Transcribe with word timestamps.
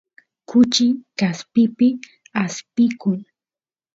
kuchi 0.49 0.87
kaspipi 1.19 1.87
aspiykun 2.43 3.17